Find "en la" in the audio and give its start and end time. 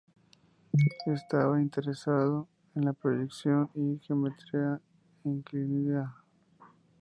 2.73-2.93